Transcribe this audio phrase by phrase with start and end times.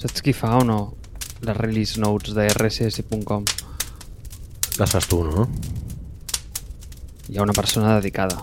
[0.00, 0.78] Saps qui fa o no
[1.44, 3.44] les release notes de rss.com?
[4.80, 5.46] Les fas tu, no?
[7.30, 8.42] Hi ha una persona dedicada,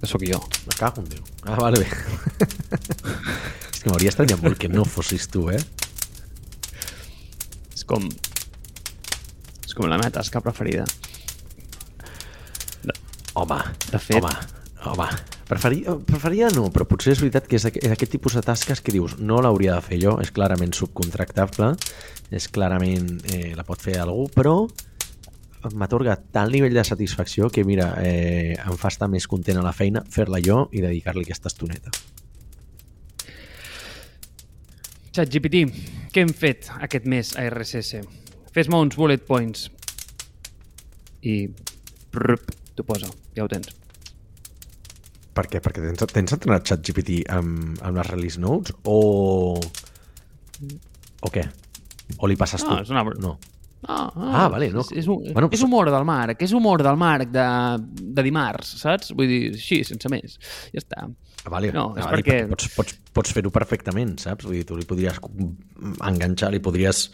[0.00, 0.40] que sóc jo.
[0.66, 1.22] Me cago en Déu.
[1.46, 1.88] Ah, vale, bé.
[3.72, 5.60] És que m'hauria estranyat molt que no fossis tu, eh?
[7.76, 8.06] És com...
[9.66, 10.84] És com la meva tasca preferida.
[13.36, 13.58] Home,
[13.92, 14.32] De fet- home,
[14.90, 15.08] home.
[15.46, 18.80] Preferia, preferia no, però potser és veritat que és d'aquest és d'aquest tipus de tasques
[18.82, 21.70] que dius no l'hauria de fer jo, és clarament subcontractable,
[22.34, 24.56] és clarament eh, la pot fer algú, però
[25.74, 29.74] m'atorga tal nivell de satisfacció que, mira, eh, em fa estar més content a la
[29.74, 31.94] feina fer-la jo i dedicar-li aquesta estoneta.
[35.14, 35.62] ChatGPT,
[36.12, 38.02] què hem fet aquest mes a RSS?
[38.52, 39.70] Fes-me uns bullet points.
[41.22, 41.46] I...
[42.76, 43.85] T'ho posa, ja ho tens.
[45.36, 45.60] Per què?
[45.60, 49.56] Perquè tens, tens entrenat ChatGPT amb, amb les release notes o...
[51.20, 51.44] o què?
[52.22, 52.82] O li passes No, tu?
[52.86, 53.36] és una- No.
[53.86, 54.80] Ah, Ah, vale, no.
[54.80, 57.44] És, és, un, Bueno, és humor del Marc, és humor del Marc de,
[58.16, 59.12] de dimarts, saps?
[59.14, 60.38] Vull dir, així, sense més.
[60.72, 61.04] Ja està.
[61.44, 61.68] Ah, vale.
[61.76, 64.48] No, és Anava a dir, perquè- Pots, pots, pots fer-ho perfectament, saps?
[64.48, 65.20] Vull dir, tu li podries
[66.08, 67.04] enganxar, li podries,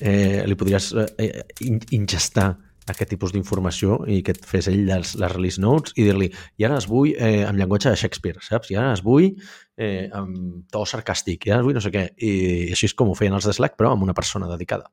[0.00, 2.54] eh, li podries eh, in- ingestar
[2.92, 6.66] aquest tipus d'informació i que et fes ell les, les release notes i dir-li, i
[6.68, 8.70] ara es vull eh, amb llenguatge de Shakespeare, saps?
[8.70, 12.08] I ara es vull eh, amb to sarcàstic, i ara es vull no sé què.
[12.16, 12.32] I,
[12.76, 14.90] així és com ho feien els de Slack, però amb una persona dedicada.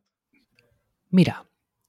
[1.14, 1.40] Mira,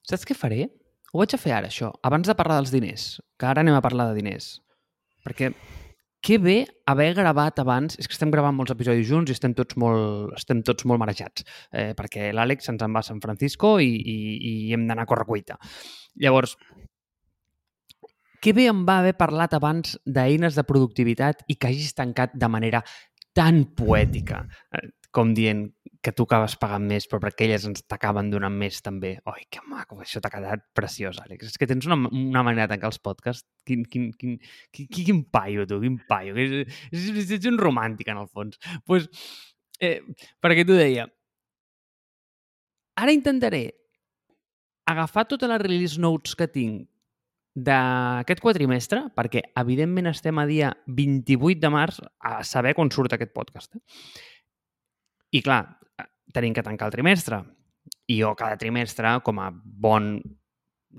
[0.05, 0.67] saps què faré?
[1.15, 3.07] Ho vaig a fer ara, això, abans de parlar dels diners,
[3.39, 4.59] que ara anem a parlar de diners.
[5.25, 5.53] Perquè
[6.25, 9.77] que bé haver gravat abans, és que estem gravant molts episodis junts i estem tots
[9.77, 13.91] molt, estem tots molt marejats, eh, perquè l'Àlex ens en va a San Francisco i,
[13.93, 15.59] i, i hem d'anar a correcuita.
[16.25, 16.57] Llavors,
[18.41, 22.49] que bé em va haver parlat abans d'eines de productivitat i que hagis tancat de
[22.49, 22.81] manera
[23.37, 25.67] tan poètica, eh, com dient
[26.05, 29.15] que tu acabes pagant més, però perquè elles ens t'acaben donant més també.
[29.31, 31.49] Oi, que maco, això t'ha quedat preciós, Àlex.
[31.49, 33.47] És que tens una, una manera de tancar els podcasts.
[33.65, 34.35] Quin, quin, quin,
[34.75, 36.37] quin, quin paio, tu, quin paio.
[36.37, 38.59] Ets un romàntic, en el fons.
[38.61, 39.09] Doncs, pues,
[39.81, 39.97] eh,
[40.45, 41.07] perquè t'ho deia,
[43.01, 43.65] ara intentaré
[44.93, 46.85] agafar totes les release notes que tinc
[47.55, 53.33] d'aquest quadrimestre, perquè evidentment estem a dia 28 de març a saber quan surt aquest
[53.33, 53.79] podcast.
[53.79, 53.83] Eh?
[55.39, 55.63] I clar,
[56.35, 57.41] tenim que tancar el trimestre.
[58.11, 60.19] I jo cada trimestre, com a bon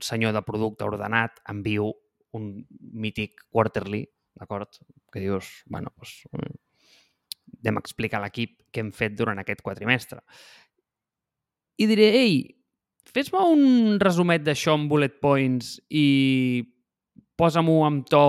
[0.02, 1.92] senyor de producte ordenat, envio
[2.36, 4.04] un mític quarterly,
[4.36, 4.80] d'acord?
[5.12, 6.26] Que dius, bueno, doncs,
[7.62, 10.22] anem a explicar a l'equip què hem fet durant aquest quadrimestre.
[11.80, 12.38] I diré, ei,
[13.12, 16.64] fes-me un resumet d'això amb bullet points i
[17.36, 18.24] posa-m'ho amb to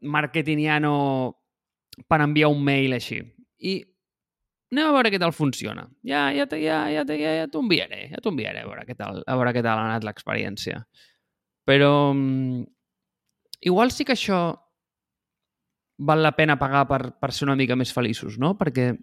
[0.00, 0.94] marketingiano
[2.08, 3.20] per enviar un mail així.
[3.60, 3.74] I
[4.70, 5.86] anem a veure què tal funciona.
[6.06, 9.22] Ja, ja, ja, ja, ja, ja t'ho enviaré, ja t'ho enviaré a veure què tal,
[9.26, 10.84] a veure què tal ha anat l'experiència.
[11.66, 12.64] Però mm,
[13.70, 14.40] igual sí que això
[16.00, 18.54] val la pena pagar per, per ser una mica més feliços, no?
[18.58, 18.94] Perquè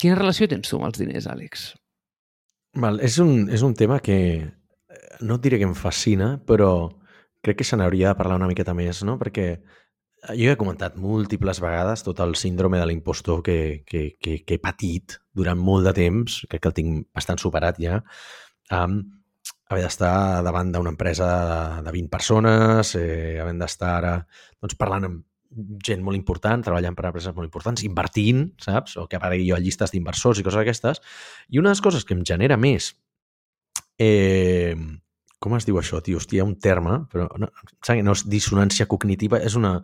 [0.00, 1.70] quina relació tens tu amb els diners, Àlex?
[2.82, 4.48] Val, és, un, és un tema que eh,
[5.22, 6.90] no et diré que em fascina, però
[7.44, 9.18] crec que se n'hauria de parlar una miqueta més, no?
[9.20, 9.46] Perquè
[10.32, 14.62] jo he comentat múltiples vegades tot el síndrome de l'impostor que, que, que, que he
[14.62, 18.00] patit durant molt de temps, crec que el tinc bastant superat ja,
[18.72, 19.04] amb
[19.68, 24.16] haver d'estar davant d'una empresa de, de 20 persones, eh, havent d'estar ara
[24.60, 25.22] doncs, parlant amb
[25.86, 28.96] gent molt important, treballant per a empreses molt importants, invertint, saps?
[28.98, 31.00] O que aparegui jo a llistes d'inversors i coses d'aquestes.
[31.54, 32.94] I una de les coses que em genera més...
[34.02, 34.74] Eh,
[35.42, 36.18] com es diu això, tio?
[36.18, 39.76] Hòstia, hi ha un terme, però no, no és dissonància cognitiva, és una,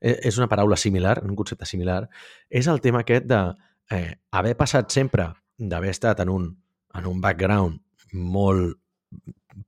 [0.00, 2.02] eh, és una paraula similar, un concepte similar.
[2.50, 3.42] És el tema aquest de
[3.90, 6.48] eh, haver passat sempre d'haver estat en un,
[6.94, 7.80] en un background
[8.12, 8.76] molt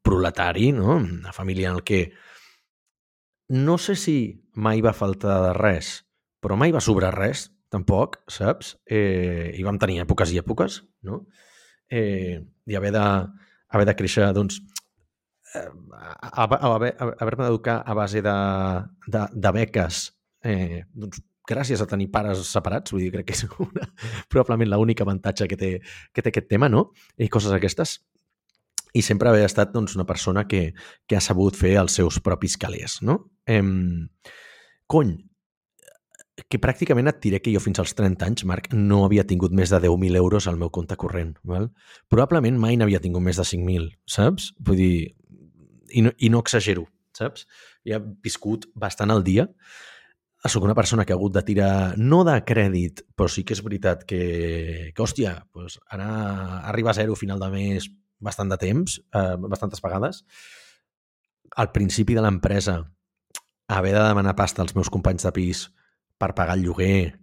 [0.05, 0.97] proletari, no?
[0.97, 2.13] una família en el que
[3.49, 5.93] no sé si mai va faltar de res,
[6.45, 8.77] però mai va sobrar res, tampoc, saps?
[8.85, 11.23] Eh, I vam tenir èpoques i èpoques, no?
[11.89, 13.05] Eh, I haver de,
[13.69, 14.61] haver de créixer, doncs,
[15.55, 15.69] eh,
[16.21, 18.37] a- haver- haver-me d'educar a base de,
[19.07, 20.03] de, de beques,
[20.45, 23.87] eh, doncs, gràcies a tenir pares separats, vull dir, crec que és una,
[24.29, 25.71] probablement l'únic avantatge que té,
[26.13, 26.91] que té aquest tema, no?
[27.17, 27.99] I coses aquestes.
[28.97, 30.73] I sempre haver estat doncs, una persona que,
[31.07, 33.19] que ha sabut fer els seus propis calés, no?
[33.47, 34.09] Em,
[34.89, 35.15] cony,
[36.49, 39.73] que pràcticament et diré que jo fins als 30 anys, Marc, no havia tingut més
[39.75, 41.35] de 10.000 euros al meu compte corrent.
[41.43, 41.71] Val?
[42.09, 44.53] Probablement mai n'havia tingut més de 5.000, saps?
[44.65, 44.93] Vull dir,
[45.93, 46.87] i no, i no exagero,
[47.17, 47.47] saps?
[47.85, 49.49] I he viscut bastant al dia.
[50.49, 53.63] sóc una persona que ha hagut de tirar, no de crèdit, però sí que és
[53.63, 57.89] veritat que, que hòstia, doncs anar, arribar a zero final de mes
[58.21, 60.25] bastant de temps, eh, bastantes vegades.
[61.57, 62.79] Al principi de l'empresa,
[63.69, 65.69] haver de demanar pasta als meus companys de pis
[66.19, 67.19] per pagar el lloguer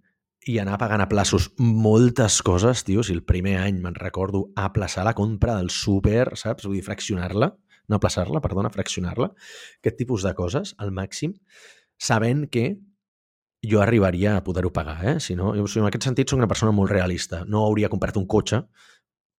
[0.46, 3.04] i anar pagant a plaços moltes coses, tio.
[3.04, 6.68] Si el primer any me'n recordo aplaçar la compra del súper, saps?
[6.68, 7.50] Vull dir, fraccionar-la,
[7.88, 9.32] no aplaçar-la, perdona, fraccionar-la.
[9.82, 11.36] Aquest tipus de coses, al màxim,
[11.98, 12.76] sabent que
[13.66, 15.20] jo arribaria a poder-ho pagar, eh?
[15.20, 17.44] Si no, jo, en aquest sentit soc una persona molt realista.
[17.50, 18.64] No hauria comprat un cotxe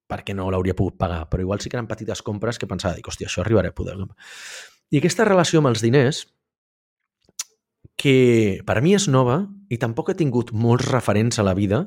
[0.06, 3.06] perquè no l'hauria pogut pagar, però igual sí que eren petites compres que pensava, dic,
[3.10, 3.96] hòstia, això arribaré a poder.
[4.94, 6.24] I aquesta relació amb els diners,
[7.98, 9.40] que per mi és nova
[9.72, 11.86] i tampoc he tingut molts referents a la vida,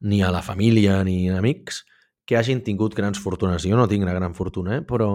[0.00, 1.82] ni a la família ni a amics,
[2.28, 3.64] que hagin tingut grans fortunes.
[3.64, 4.82] Jo no tinc una gran fortuna, eh?
[4.84, 5.14] però,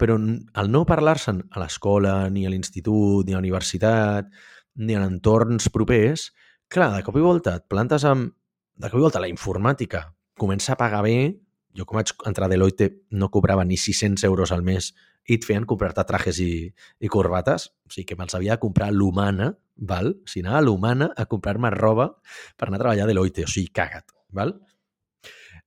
[0.00, 4.32] però el no parlar-se'n a l'escola, ni a l'institut, ni a la universitat,
[4.80, 6.30] ni en entorns propers,
[6.72, 8.32] clar, de cop i volta et plantes amb...
[8.74, 11.36] De cop i volta la informàtica comença a pagar bé,
[11.74, 14.92] jo com vaig entrar a Deloitte no cobrava ni 600 euros al mes
[15.28, 16.68] i et feien comprar-te trajes i,
[17.00, 20.12] i corbates, o sigui que me'ls havia de comprar l'humana, val?
[20.20, 22.10] O sigui, anava l'humana a comprar-me roba
[22.58, 24.56] per anar a treballar a Deloitte, o sigui, caga't, val?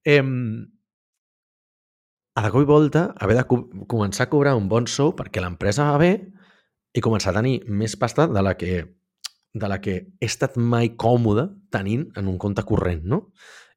[0.06, 0.22] Eh,
[2.38, 5.42] a de cop i volta haver de co començar a cobrar un bon sou perquè
[5.42, 6.12] l'empresa va bé
[6.94, 8.84] i començar a tenir més pasta de la que
[9.58, 13.32] de la que he estat mai còmode tenint en un compte corrent, no?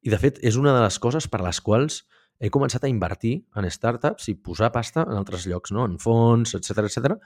[0.04, 2.02] I, de fet, és una de les coses per les quals
[2.40, 5.86] he començat a invertir en startups i posar pasta en altres llocs, no?
[5.88, 7.16] en fons, etc etc,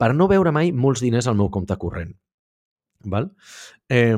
[0.00, 2.14] per no veure mai molts diners al meu compte corrent.
[3.04, 3.30] Val?
[3.88, 4.16] Eh,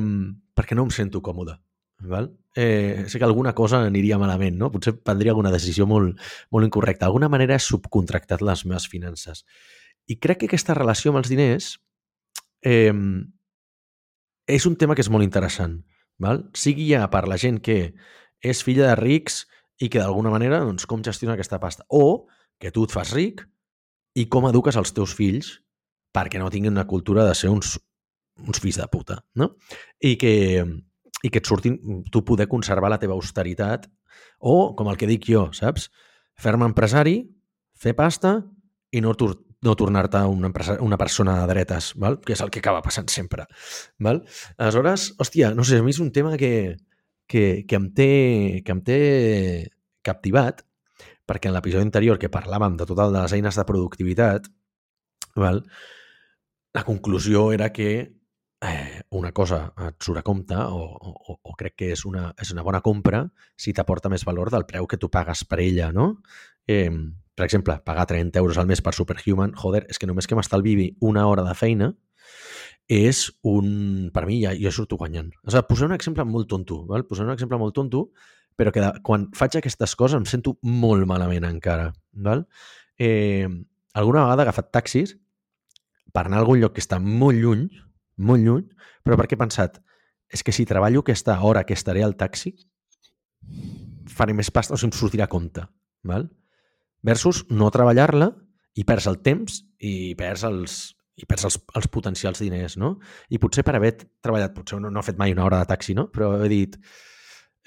[0.55, 1.57] perquè no em sento còmode.
[1.99, 2.31] Val?
[2.55, 4.69] Eh, sé que alguna cosa aniria malament, no?
[4.71, 6.19] Potser prendria alguna decisió molt,
[6.51, 7.05] molt incorrecta.
[7.05, 9.45] D'alguna manera he subcontractat les meves finances.
[10.07, 11.77] I crec que aquesta relació amb els diners
[12.61, 12.93] eh,
[14.47, 15.79] és un tema que és molt interessant.
[16.21, 16.45] Val?
[16.53, 17.95] Sigui ja per la gent que
[18.43, 19.43] és filla de rics
[19.81, 21.87] i que d'alguna manera, doncs, com gestiona aquesta pasta.
[21.89, 22.27] O
[22.59, 23.41] que tu et fas ric
[24.19, 25.57] i com eduques els teus fills
[26.13, 27.79] perquè no tinguin una cultura de ser uns,
[28.37, 29.55] uns fills de puta, no?
[29.99, 30.33] I que,
[31.23, 31.79] i que et surtin,
[32.11, 33.87] tu poder conservar la teva austeritat
[34.39, 35.87] o, com el que dic jo, saps?
[36.39, 37.21] Fer-me empresari,
[37.79, 38.35] fer pasta
[38.91, 39.13] i no,
[39.63, 40.51] no tornar-te una,
[40.83, 42.19] una persona de dretes, val?
[42.21, 43.47] que és el que acaba passant sempre.
[44.03, 44.23] Val?
[44.57, 46.75] Aleshores, hòstia, no sé, a mi és un tema que,
[47.31, 48.11] que, que, em, té,
[48.65, 48.99] que em té
[50.03, 50.65] captivat,
[51.23, 54.51] perquè en l'episodi anterior que parlàvem de total de les eines de productivitat,
[55.39, 55.63] val?
[56.73, 57.89] la conclusió era que
[58.65, 62.51] eh, una cosa et surt a compte o, o, o crec que és una, és
[62.53, 63.23] una bona compra
[63.59, 66.15] si t'aporta més valor del preu que tu pagues per ella, no?
[66.67, 66.89] Eh,
[67.35, 70.91] per exemple, pagar 30 euros al mes per Superhuman, joder, és que només que m'estalvivi
[71.01, 71.91] una hora de feina
[72.91, 74.11] és un...
[74.13, 75.31] Per mi ja, jo surto guanyant.
[75.43, 77.07] O sigui, posar un exemple molt tonto, val?
[77.09, 78.09] posar un exemple molt tonto,
[78.59, 81.89] però que de, quan faig aquestes coses em sento molt malament encara.
[82.13, 82.45] Val?
[83.01, 83.47] Eh,
[83.97, 85.15] alguna vegada he agafat taxis
[86.13, 87.65] per anar a algun lloc que està molt lluny,
[88.17, 88.67] molt lluny,
[89.03, 89.81] però perquè he pensat,
[90.33, 92.53] és que si treballo aquesta hora que estaré al taxi,
[94.09, 95.65] faré més pasta o si em sortirà a compte.
[96.03, 96.27] Val?
[97.03, 98.31] versus no treballar-la
[98.79, 100.77] i perds el temps i perds els,
[101.19, 102.95] i perds els, els potencials diners, no?
[103.29, 103.93] I potser per haver
[104.23, 106.07] treballat, potser no, no he fet mai una hora de taxi, no?
[106.15, 106.79] Però he dit,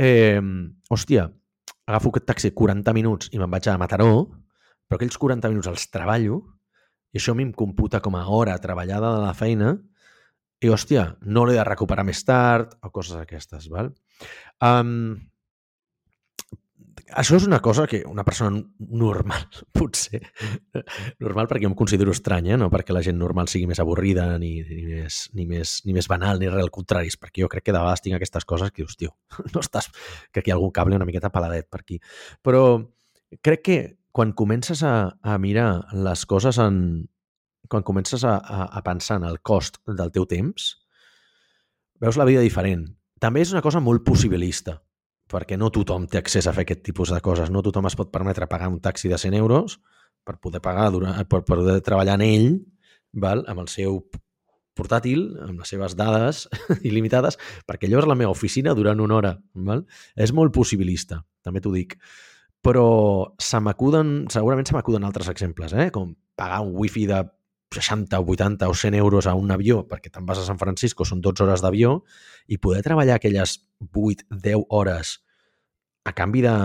[0.03, 0.41] eh,
[0.91, 1.29] hòstia,
[1.87, 4.11] agafo aquest taxi 40 minuts i me'n vaig a Mataró,
[4.89, 6.41] però aquells 40 minuts els treballo
[7.13, 9.77] i això a mi em computa com a hora treballada de la feina
[10.63, 13.91] i, hòstia, no l'he de recuperar més tard o coses aquestes, val?
[14.65, 15.17] Um,
[17.15, 19.45] això és una cosa que una persona normal,
[19.77, 20.23] potser,
[21.23, 22.59] normal perquè jo em considero estrany, eh?
[22.59, 26.09] no perquè la gent normal sigui més avorrida ni, ni, més, ni, més, ni més
[26.11, 28.73] banal, ni res al contrari, és perquè jo crec que de vegades tinc aquestes coses
[28.73, 29.15] que dius, tio,
[29.53, 29.91] no estàs,
[30.33, 32.01] que aquí hi ha algun cable una miqueta paladet per aquí.
[32.43, 32.65] Però
[33.45, 33.79] crec que
[34.17, 37.09] quan comences a, a mirar les coses en...
[37.69, 40.73] quan comences a, a, a pensar en el cost del teu temps,
[42.01, 42.87] veus la vida diferent.
[43.21, 44.81] També és una cosa molt possibilista
[45.27, 47.51] perquè no tothom té accés a fer aquest tipus de coses.
[47.51, 49.81] No tothom es pot permetre pagar un taxi de 100 euros
[50.27, 52.47] per poder pagar durant, per, poder treballar en ell
[53.13, 53.45] val?
[53.51, 54.01] amb el seu
[54.77, 56.45] portàtil, amb les seves dades
[56.89, 59.35] il·limitades, perquè allò és la meva oficina durant una hora.
[59.55, 59.87] Val?
[60.15, 61.97] És molt possibilista, també t'ho dic.
[62.63, 62.87] Però
[63.39, 65.91] se segurament se m'acuden altres exemples, eh?
[65.95, 67.23] com pagar un wifi de
[67.77, 71.05] 60 o 80 o 100 euros a un avió perquè te'n vas a San Francisco,
[71.05, 72.01] són 12 hores d'avió,
[72.49, 73.61] i poder treballar aquelles
[73.93, 75.21] 8-10 hores
[76.07, 76.57] a canvi de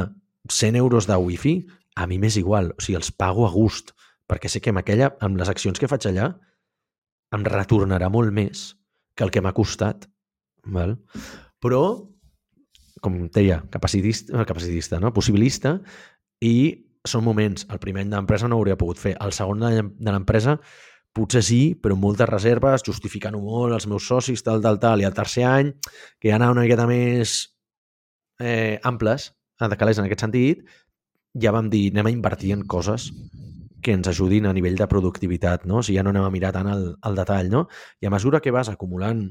[0.49, 1.55] 100 euros de wifi,
[1.95, 2.71] a mi m'és igual.
[2.77, 3.91] O sigui, els pago a gust,
[4.29, 6.31] perquè sé que amb, aquella, amb les accions que faig allà
[7.35, 8.71] em retornarà molt més
[9.15, 10.07] que el que m'ha costat.
[10.71, 10.95] Val?
[11.61, 11.81] Però,
[13.01, 15.13] com deia, capacitista, eh, capacitista no?
[15.13, 15.79] possibilista,
[16.41, 16.55] i
[17.07, 17.65] són moments.
[17.69, 19.15] El primer any de l'empresa no ho hauria pogut fer.
[19.25, 20.59] El segon any de l'empresa
[21.15, 25.01] potser sí, però amb moltes reserves, justificant-ho molt, els meus socis, tal, tal, tal.
[25.01, 25.73] I el tercer any,
[26.19, 27.35] que ja anava una miqueta més
[28.39, 30.63] eh, amples, de calés en aquest sentit,
[31.41, 33.11] ja vam dir, anem a invertir en coses
[33.81, 35.79] que ens ajudin a nivell de productivitat, no?
[35.81, 37.65] O sigui, ja no anem a mirar tant el, el detall, no?
[38.01, 39.23] I a mesura que vas acumulant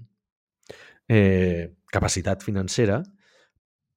[1.09, 3.01] eh, capacitat financera,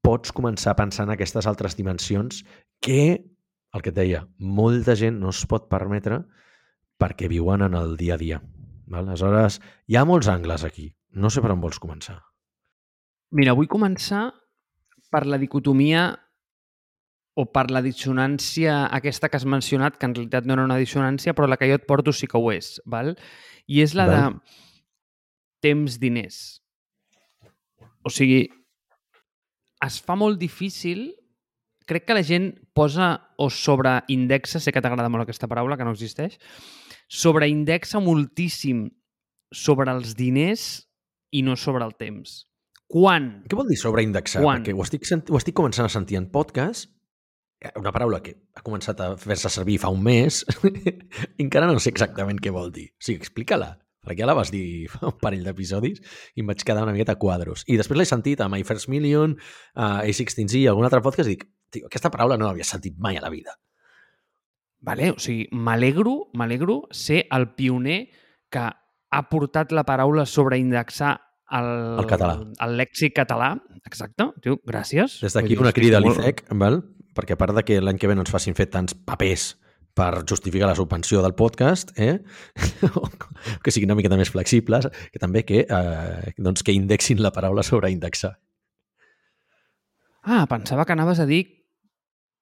[0.04, 2.44] pots començar a pensar en aquestes altres dimensions
[2.84, 3.24] que,
[3.74, 6.22] el que et deia, molta gent no es pot permetre
[7.04, 8.40] perquè viuen en el dia a dia.
[8.88, 9.10] Val?
[9.10, 10.94] Aleshores, hi ha molts angles aquí.
[11.12, 12.22] No sé per on vols començar.
[13.36, 14.30] Mira, vull començar
[15.12, 16.08] per la dicotomia
[17.36, 21.34] o per la dissonància aquesta que has mencionat, que en realitat no era una dissonància,
[21.34, 23.16] però la que jo et porto sí que ho és, val?
[23.68, 24.38] i és la val.
[24.38, 24.60] de
[25.64, 26.40] temps diners.
[28.04, 28.46] O sigui,
[29.84, 31.08] es fa molt difícil
[31.86, 35.94] crec que la gent posa o sobreindexa, sé que t'agrada molt aquesta paraula, que no
[35.96, 36.38] existeix,
[37.10, 38.88] sobreindexa moltíssim
[39.54, 40.88] sobre els diners
[41.34, 42.44] i no sobre el temps.
[42.94, 43.44] Quan?
[43.50, 44.44] Què vol dir sobreindexar?
[44.44, 44.62] Quan?
[44.62, 46.92] Perquè ho estic, ho estic començant a sentir en podcast
[47.64, 51.80] Eh, una paraula que ha començat a fer-se servir fa un mes i encara no
[51.80, 52.90] sé exactament què vol dir.
[52.92, 53.70] O sigui, explica-la,
[54.04, 56.02] perquè ja la vas dir fa un parell d'episodis
[56.36, 57.64] i em vaig quedar una miqueta a quadros.
[57.72, 59.38] I després l'he sentit a My First Million,
[59.80, 63.20] a A16Z i algun altre podcast i dic, tio, aquesta paraula no l'havia sentit mai
[63.20, 63.56] a la vida.
[64.84, 68.02] Vale, o sigui, m'alegro, m'alegro ser el pioner
[68.52, 71.14] que ha portat la paraula sobreindexar
[71.56, 71.70] el,
[72.02, 72.36] el català.
[72.66, 73.54] El lèxic català,
[73.88, 74.28] exacte.
[74.44, 75.22] Tio, gràcies.
[75.24, 76.82] Des d'aquí una crida a l'IFEC, val?
[77.14, 79.54] perquè a part de que l'any que ve no ens facin fer tants papers
[79.94, 82.24] per justificar la subvenció del podcast, eh?
[83.64, 87.64] que siguin una miqueta més flexibles, que també que, eh, doncs que indexin la paraula
[87.64, 88.34] sobre indexar.
[90.24, 91.44] Ah, pensava que anaves a dir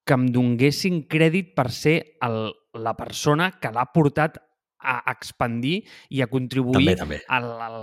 [0.06, 4.40] que em donguessin crèdit per ser el, la persona que l'ha portat
[4.82, 7.20] a expandir i a contribuir també, també.
[7.30, 7.82] Al, al,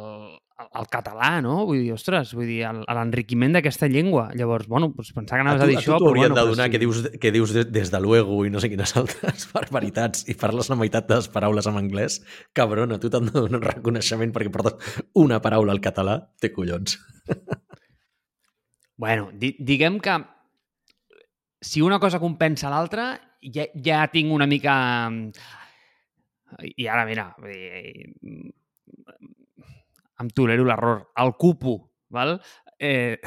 [0.58, 1.60] al català, no?
[1.68, 4.26] Vull dir, ostres, vull dir, a l'enriquiment d'aquesta llengua.
[4.38, 5.94] Llavors, bueno, doncs pensar que anaves a, tu, a dir a això...
[5.94, 6.72] A tu t'haurien bueno, de donar sí.
[6.75, 10.70] que, dius, que dius des de luego i no sé quines altres barbaritats i parles
[10.72, 12.18] la meitat de les paraules en anglès.
[12.58, 16.20] Cabron, a tu t'han de donar un reconeixement perquè portes una paraula al català.
[16.42, 16.98] Té collons.
[18.98, 20.10] Bueno, di diguem que
[21.60, 24.74] si una cosa compensa l'altra, ja, ja tinc una mica
[26.76, 27.28] i ara, mira,
[30.18, 31.04] em tolero l'error.
[31.20, 31.78] El cupo,
[32.10, 32.38] val?
[32.78, 33.18] Eh,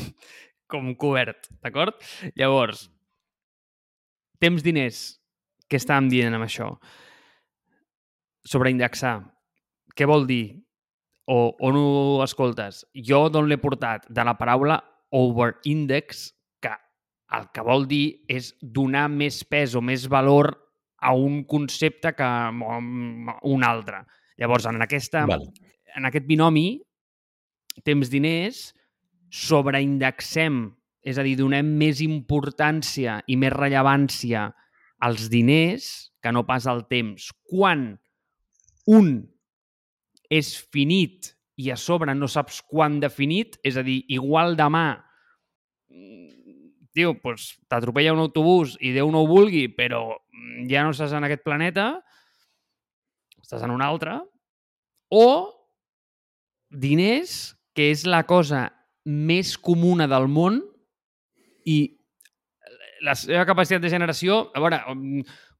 [0.70, 1.98] com cobert, d'acord?
[2.38, 2.86] Llavors,
[4.40, 5.02] temps diners,
[5.68, 6.70] què estàvem dient amb això?
[8.46, 9.18] Sobreindexar.
[9.96, 10.44] Què vol dir?
[11.30, 12.84] O on ho escoltes?
[12.94, 14.06] Jo d'on l'he portat?
[14.08, 14.80] De la paraula
[15.14, 16.30] overindex,
[17.36, 20.52] el que vol dir és donar més pes o més valor
[21.00, 24.02] a un concepte que un altre.
[24.40, 25.46] Llavors, en, aquesta, Val.
[25.96, 26.80] en aquest binomi,
[27.86, 28.60] temps diners,
[29.30, 30.62] sobreindexem,
[31.00, 34.50] és a dir, donem més importància i més rellevància
[35.00, 37.30] als diners que no pas al temps.
[37.48, 37.94] Quan
[38.90, 39.14] un
[40.28, 45.00] és finit i a sobre no saps quan definit, és a dir, igual demà
[46.96, 50.18] tio, pues, t'atropella un autobús i Déu no ho vulgui, però
[50.70, 51.92] ja no estàs en aquest planeta,
[53.40, 54.18] estàs en un altre,
[55.10, 55.26] o
[56.70, 58.68] diners, que és la cosa
[59.06, 60.60] més comuna del món
[61.66, 61.78] i
[63.00, 64.80] la seva capacitat de generació, a veure,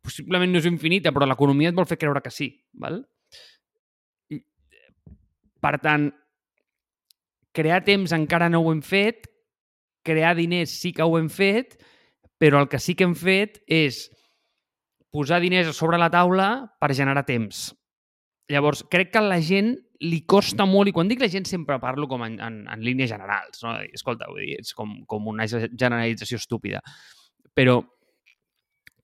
[0.05, 2.51] possiblement no és infinita, però l'economia et vol fer creure que sí.
[2.77, 3.01] Val?
[5.61, 6.09] Per tant,
[7.57, 9.30] crear temps encara no ho hem fet,
[10.07, 11.77] crear diners sí que ho hem fet,
[12.41, 14.07] però el que sí que hem fet és
[15.13, 17.71] posar diners sobre la taula per generar temps.
[18.51, 21.77] Llavors, crec que a la gent li costa molt, i quan dic la gent sempre
[21.83, 23.77] parlo com en, en, en línies generals, no?
[23.95, 26.81] Escolta, vull dir, és com, com una generalització estúpida.
[27.55, 27.79] Però,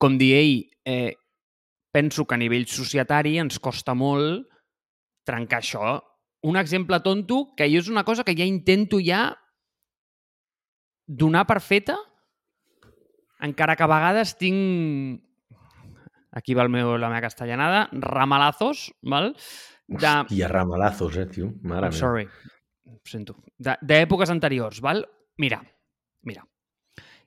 [0.01, 0.57] com dir, ell,
[0.89, 1.13] eh,
[1.95, 4.49] penso que a nivell societari ens costa molt
[5.29, 5.99] trencar això.
[6.47, 9.29] Un exemple tonto, que jo és una cosa que ja intento ja
[11.07, 11.97] donar per feta,
[13.41, 15.23] encara que a vegades tinc
[16.37, 19.33] aquí va el meu, la meva castellanada, ramalazos, val?
[19.89, 20.05] De...
[20.05, 21.53] Hòstia, ramalazos, eh, tio?
[21.63, 22.27] Mare oh, sorry,
[23.09, 23.39] sento.
[23.57, 25.05] D'èpoques anteriors, val?
[25.41, 25.63] Mira,
[26.27, 26.45] mira.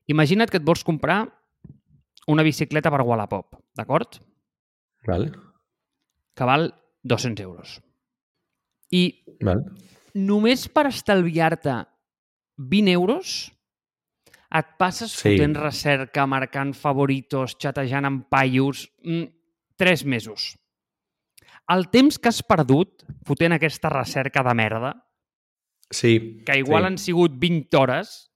[0.10, 1.24] Imagina't que et vols comprar
[2.30, 4.20] una bicicleta per Wallapop, d'acord?
[5.08, 5.30] Val.
[6.36, 6.70] Que val
[7.04, 7.80] 200 euros.
[8.92, 9.04] I
[9.46, 9.62] Val.
[10.18, 11.76] només per estalviar-te
[12.58, 13.34] 20 euros
[14.52, 15.36] et passes Sí.
[15.38, 19.24] fotent recerca, marcant favoritos, xatejant amb paios, mm,
[19.76, 20.58] 3 mesos.
[21.70, 25.06] El temps que has perdut fotent aquesta recerca de merda,
[25.92, 26.42] Sí.
[26.46, 26.88] que igual sí.
[26.88, 28.32] han sigut 20 hores,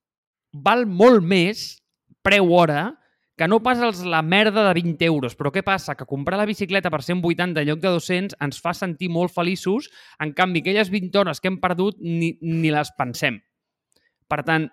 [0.52, 1.84] val molt més
[2.22, 3.00] preu hora
[3.36, 5.36] que no pas els la merda de 20 euros.
[5.36, 5.96] Però què passa?
[5.96, 9.90] Que comprar la bicicleta per 180 en lloc de 200 ens fa sentir molt feliços,
[10.20, 13.42] en canvi aquelles 20 hores que hem perdut ni, ni les pensem.
[14.30, 14.70] Per tant,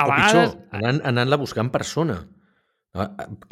[0.00, 0.54] a o vegades...
[0.54, 2.16] pitjor, anant, anant-la a buscar en persona.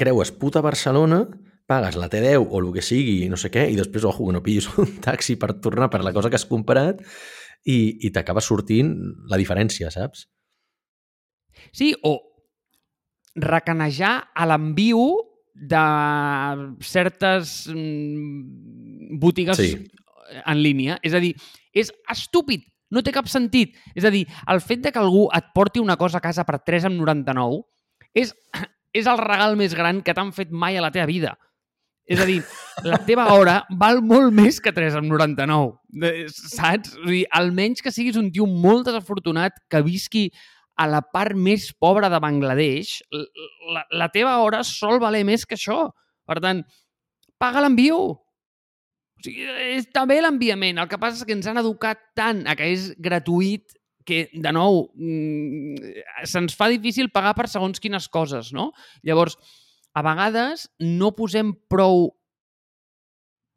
[0.00, 1.22] Creues puta Barcelona,
[1.68, 4.42] pagues la T10 o el que sigui, no sé què, i després, ojo, que no
[4.44, 7.04] pillis un taxi per tornar per la cosa que has comprat
[7.68, 8.94] i, i t'acaba sortint
[9.28, 10.26] la diferència, saps?
[11.74, 12.16] Sí, o
[13.38, 15.02] recanejar a l'enviu
[15.58, 15.84] de
[16.86, 19.72] certes mm, botigues Sí.
[20.44, 20.98] en línia.
[21.02, 21.34] És a dir,
[21.74, 23.76] és estúpid, no té cap sentit.
[23.94, 26.60] És a dir, el fet de que algú et porti una cosa a casa per
[26.64, 27.60] 3,99
[28.16, 28.32] és,
[28.98, 31.36] és el regal més gran que t'han fet mai a la teva vida.
[32.08, 32.38] És a dir,
[32.88, 35.74] la teva hora val molt més que 3,99.
[36.08, 36.94] Eh, Saps?
[36.96, 40.30] O sigui, almenys que siguis un tio molt desafortunat que visqui
[40.78, 43.02] a la part més pobra de Bangladesh,
[43.74, 45.90] la, la teva hora sol valer més que això.
[46.28, 46.62] Per tant,
[47.36, 48.14] paga l'enviu.
[49.18, 50.78] O sigui, està bé l'enviament.
[50.78, 53.74] El que passa és que ens han educat tant a que és gratuït
[54.08, 58.70] que, de nou, mm, se'ns fa difícil pagar per segons quines coses, no?
[59.04, 59.36] Llavors,
[59.92, 62.14] a vegades no posem prou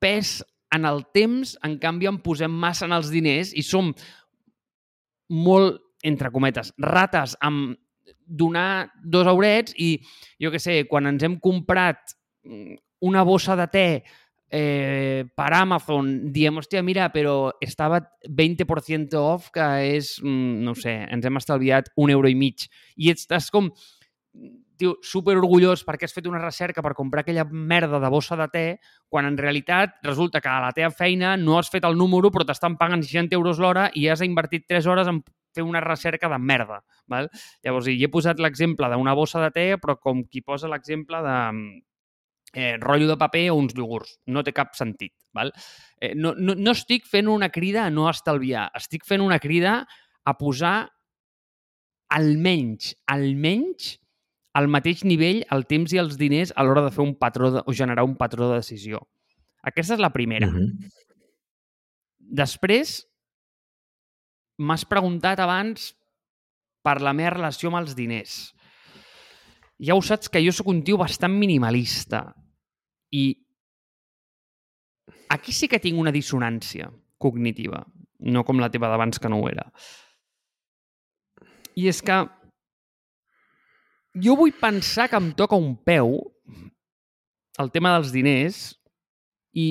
[0.01, 0.41] pes
[0.73, 3.93] en el temps, en canvi en posem massa en els diners i som
[5.31, 7.77] molt, entre cometes, rates amb
[8.25, 9.93] donar dos aurets i,
[10.41, 12.15] jo que sé, quan ens hem comprat
[12.47, 13.85] mm, una bossa de te
[14.51, 21.07] eh, per Amazon, diem, hòstia, mira, però estava 20% off, que és, mm, no sé,
[21.09, 22.67] ens hem estalviat un euro i mig.
[22.97, 23.71] I estàs com,
[24.81, 28.47] tio, super orgullós perquè has fet una recerca per comprar aquella merda de bossa de
[28.51, 28.65] te,
[29.07, 32.45] quan en realitat resulta que a la teva feina no has fet el número però
[32.47, 35.21] t'estan pagant 60 euros l'hora i has invertit 3 hores en
[35.53, 36.81] fer una recerca de merda.
[37.07, 37.29] Val?
[37.63, 41.37] Llavors, hi he posat l'exemple d'una bossa de te, però com qui posa l'exemple de
[42.53, 44.17] eh, rotllo de paper o uns iogurts.
[44.27, 45.13] No té cap sentit.
[45.33, 45.53] Val?
[45.99, 49.81] Eh, no, no, no estic fent una crida a no estalviar, estic fent una crida
[50.25, 50.75] a posar
[52.11, 53.95] almenys, almenys
[54.59, 57.63] al mateix nivell el temps i els diners a l'hora de fer un patró de,
[57.63, 58.99] o generar un patró de decisió.
[59.63, 60.47] Aquesta és la primera.
[60.47, 60.91] Uh -huh.
[62.19, 63.05] Després,
[64.57, 65.93] m'has preguntat abans
[66.83, 68.53] per la meva relació amb els diners.
[69.79, 72.35] Ja ho saps que jo sóc un tio bastant minimalista
[73.11, 73.23] i
[75.31, 76.89] aquí sí que tinc una dissonància
[77.21, 77.83] cognitiva,
[78.19, 79.67] no com la teva d'abans que no ho era.
[81.75, 82.17] I és que
[84.25, 86.17] jo vull pensar que em toca un peu
[87.61, 88.59] el tema dels diners
[89.55, 89.67] i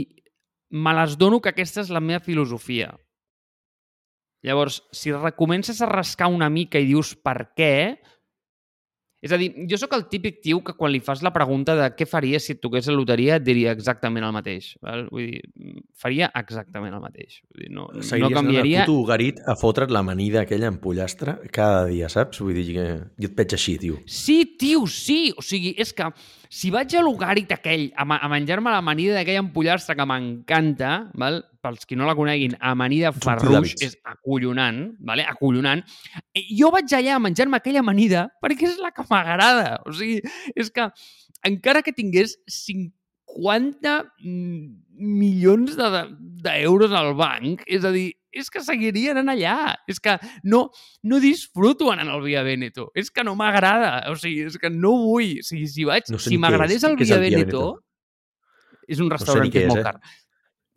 [0.70, 2.92] me les dono que aquesta és la meva filosofia.
[4.46, 8.00] Llavors, si recomences a rascar una mica i dius per què,
[9.20, 11.90] és a dir, jo sóc el típic tio que quan li fas la pregunta de
[11.92, 14.70] què faries si et toqués la loteria et diria exactament el mateix.
[14.80, 15.04] Val?
[15.12, 17.42] Vull dir, faria exactament el mateix.
[17.52, 18.78] Vull dir, no, no Seguiries canviaria...
[18.80, 22.40] anant al puto Ugarit a fotre't l'amanida aquella en pollastre cada dia, saps?
[22.40, 22.88] Vull dir que
[23.20, 24.00] jo et veig així, tio.
[24.08, 25.20] Sí, tio, sí!
[25.36, 26.08] O sigui, és que
[26.48, 31.42] si vaig a l'Ugarit aquell a, ma a menjar-me l'amanida d'aquella empollastre que m'encanta, val?
[31.60, 35.26] Pels qui no la coneguin, amanida farruix és acollonant, vale?
[35.28, 35.82] acollonant.
[36.36, 39.80] I Jo vaig allà a menjar-me aquella amanida perquè és la que m'agrada.
[39.86, 40.20] O sigui,
[40.56, 40.88] és que
[41.46, 44.64] encara que tingués 50 mm,
[45.00, 46.02] milions d'euros de,
[46.48, 49.56] d'euros al banc, és a dir, és que seguiria anant allà.
[49.90, 50.68] És que no,
[51.02, 52.88] no disfruto anant al Via Veneto.
[52.94, 54.10] És que no m'agrada.
[54.10, 55.38] O sigui, és que no vull.
[55.42, 56.88] O sigui, si vaig, No sé si m'agradés és.
[56.88, 57.84] el el Via Veneto, Veneto?
[58.90, 59.86] és un sé restaurant ni que què és és, molt eh?
[59.90, 59.98] car.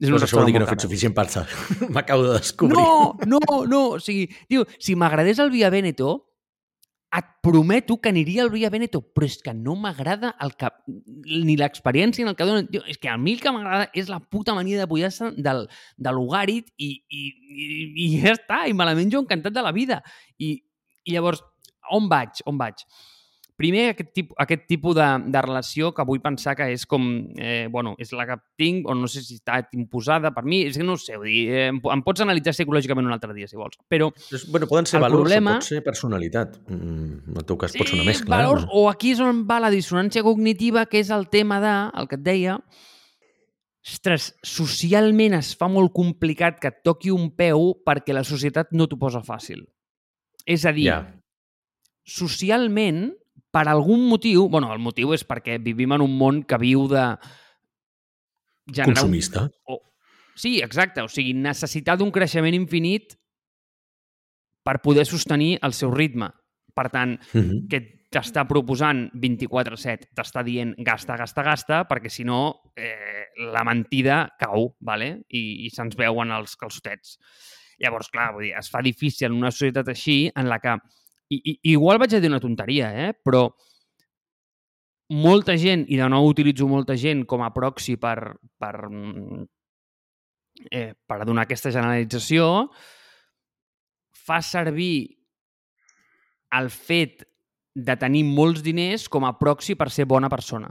[0.04, 1.48] És un això vol dir que no he fet suficient saber.
[1.96, 2.76] M'acabo de descobrir.
[2.76, 3.40] No, no,
[3.70, 3.82] no.
[3.96, 6.34] O sigui, tio, si m'agradés el Via Veneto,
[7.14, 10.72] et prometo que aniria al Via Veneto, però és que no m'agrada el que,
[11.46, 12.68] ni l'experiència en el que donen.
[12.74, 15.68] Tio, és que a mi el que m'agrada és la puta mania de pollastre del,
[15.96, 17.68] de l'Ugarit i, i, i,
[18.08, 20.02] i ja està, i me la menjo encantat de la vida.
[20.42, 20.58] I,
[21.06, 21.44] i llavors,
[21.94, 22.44] on vaig?
[22.50, 22.84] On vaig?
[23.56, 27.04] Primer, aquest, tip, aquest tipus de, de relació que vull pensar que és com,
[27.38, 30.76] eh, bueno, és la que tinc, o no sé si està imposada per mi, és
[30.80, 33.56] que no ho sé, dir, eh, em, em pots analitzar psicològicament un altre dia, si
[33.56, 33.78] vols.
[33.88, 36.58] Però És- Bueno, poden ser valors problema- pot ser personalitat.
[36.68, 38.38] Mm, en el teu cas pot ser una Sí, mescla.
[38.38, 38.68] valors, eh?
[38.72, 42.16] o aquí és on va la dissonància cognitiva, que és el tema de, el que
[42.16, 42.58] et deia,
[43.86, 48.88] ostres, socialment es fa molt complicat que et toqui un peu perquè la societat no
[48.88, 49.66] t'ho posa fàcil.
[50.48, 51.20] És a dir, Ja.
[52.06, 53.14] socialment,
[53.54, 57.04] per algun motiu, bueno, el motiu és perquè vivim en un món que viu de
[58.66, 59.44] generar un Consumista.
[59.70, 59.80] o,
[60.36, 61.04] sí, exacte.
[61.06, 63.14] O sigui, necessitar d'un creixement infinit
[64.64, 66.32] per poder sostenir el seu ritme.
[66.74, 67.68] Per tant, Mhm.
[67.70, 67.82] que
[68.14, 74.76] t'està proposant 24-7, t'està dient gasta, gasta, gasta, perquè si no eh, la mentida cau,
[74.80, 75.24] vale?
[75.30, 77.18] I, i se'ns veuen els calçotets.
[77.80, 80.78] Llavors, clar, vull dir, es fa difícil en una societat així en la que...
[81.34, 83.12] I, i, igual vaig a dir una tonteria, eh?
[83.14, 83.48] però
[85.14, 88.18] molta gent, i de nou utilitzo molta gent com a proxy per,
[88.60, 89.44] per, mm,
[90.72, 92.70] eh, per donar aquesta generalització,
[94.24, 95.18] fa servir
[96.54, 97.26] el fet
[97.74, 100.70] de tenir molts diners com a proxy per ser bona persona.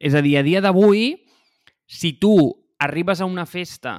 [0.00, 1.12] És a dir, a dia d'avui,
[1.84, 2.32] si tu
[2.80, 3.98] arribes a una festa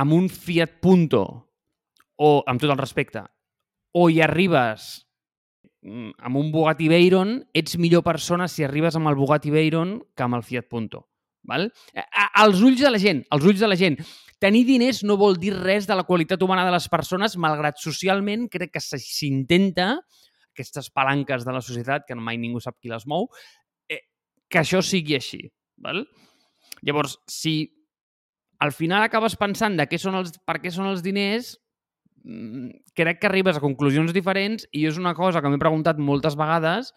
[0.00, 1.22] amb un Fiat Punto,
[2.16, 3.26] o, amb tot el respecte,
[3.92, 5.06] o hi arribes
[5.84, 10.26] mm, amb un Bugatti Veyron, ets millor persona si arribes amb el Bugatti Veyron que
[10.26, 11.06] amb el Fiat Punto.
[11.48, 11.68] Val?
[11.94, 13.98] A, a, als ulls de la gent, als ulls de la gent.
[14.42, 18.48] Tenir diners no vol dir res de la qualitat humana de les persones, malgrat socialment
[18.50, 19.96] crec que s'intenta,
[20.52, 23.28] aquestes palanques de la societat, que mai ningú sap qui les mou,
[23.88, 24.02] eh,
[24.50, 25.44] que això sigui així.
[25.82, 26.04] Val?
[26.82, 27.70] Llavors, si
[28.62, 31.56] al final acabes pensant de què són els, per què són els diners,
[32.94, 36.92] crec que arribes a conclusions diferents i és una cosa que m'he preguntat moltes vegades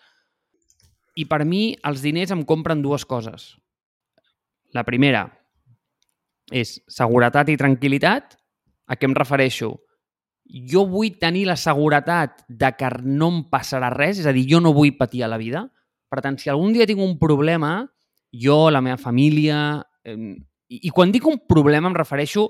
[1.16, 3.56] i per mi els diners em compren dues coses.
[4.76, 5.26] La primera
[6.52, 8.36] és seguretat i tranquil·litat.
[8.86, 9.72] A què em refereixo?
[10.46, 14.60] Jo vull tenir la seguretat de que no em passarà res, és a dir, jo
[14.62, 15.64] no vull patir a la vida.
[16.12, 17.80] Per tant, si algun dia tinc un problema,
[18.30, 19.82] jo, la meva família...
[20.04, 20.36] Eh,
[20.66, 22.48] i, I quan dic un problema em refereixo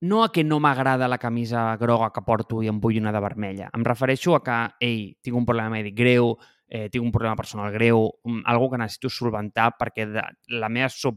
[0.00, 3.22] no a que no m'agrada la camisa groga que porto i em vull una de
[3.22, 3.70] vermella.
[3.74, 6.34] Em refereixo a que, ei, tinc un problema mèdic greu,
[6.68, 10.24] eh, tinc un problema personal greu, um, algo que necessito solventar perquè de
[10.58, 11.16] la meva so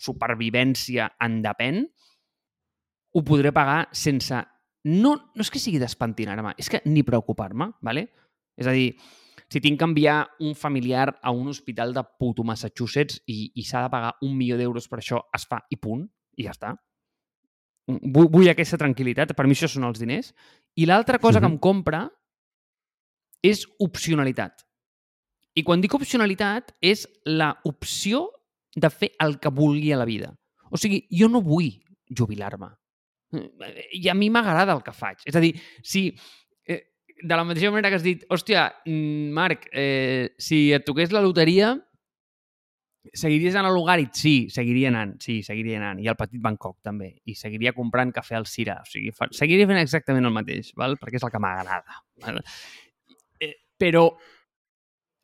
[0.00, 1.82] supervivència en depèn,
[3.12, 4.38] ho podré pagar sense...
[4.80, 8.06] No, no és que sigui despentinar-me, és que ni preocupar-me, ¿vale?
[8.56, 8.94] És a dir,
[9.50, 13.82] si tinc que enviar un familiar a un hospital de puto Massachusetts i, i s'ha
[13.84, 16.06] de pagar un milió d'euros per això, es fa i punt,
[16.40, 16.72] i ja està.
[17.86, 20.32] Vull, vull aquesta tranquil·litat, per mi això són els diners.
[20.76, 21.52] I l'altra cosa que Mhm.
[21.54, 22.10] em compra
[23.42, 24.62] és opcionalitat.
[25.56, 28.28] I quan dic opcionalitat és la opció
[28.76, 30.38] de fer el que vulgui a la vida.
[30.70, 31.72] O sigui, jo no vull
[32.06, 32.68] jubilar-me.
[33.92, 35.18] I a mi m'agrada el que faig.
[35.24, 36.14] És a dir, si
[36.66, 36.84] eh,
[37.22, 41.20] de la mateixa manera que has dit, hòstia, mm, Marc, eh, si et toqués la
[41.22, 41.74] loteria,
[43.16, 44.10] seguiries anant a l'Ugarit?
[44.16, 46.00] Sí, seguiria anant, sí, seguiria anant.
[46.04, 47.14] I al Petit Bangkok, també.
[47.24, 48.80] I seguiria comprant cafè al Cira.
[48.82, 50.98] O sigui, fa, seguiria fent exactament el mateix, val?
[51.00, 52.00] perquè és el que m'agrada.
[53.40, 54.04] Eh, però,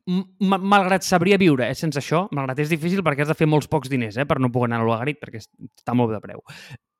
[0.07, 3.47] m- m- malgrat sabria viure eh, sense això, malgrat és difícil perquè has de fer
[3.47, 6.21] molts pocs diners eh, per no poder anar a l'Ugarit, perquè es- està molt de
[6.23, 6.41] preu.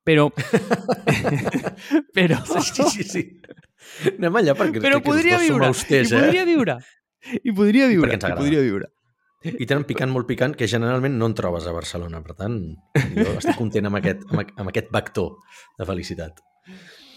[0.08, 0.30] Però...
[2.16, 2.38] però...
[2.62, 3.24] Sí, sí, sí.
[4.18, 5.68] Anem allà perquè Però podria viure.
[5.72, 6.78] austers, I podria viure.
[7.44, 8.14] I podria viure.
[8.16, 8.88] I podria viure.
[9.46, 12.24] I tenen picant molt picant que generalment no en trobes a Barcelona.
[12.26, 12.58] Per tant,
[13.14, 15.36] jo estic content amb aquest, amb, amb aquest vector
[15.78, 16.42] de felicitat.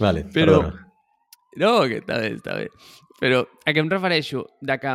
[0.00, 0.87] Vale, Però- perdona.
[1.61, 2.68] No, que està bé, està bé.
[3.20, 4.44] Però a què em refereixo?
[4.61, 4.92] De que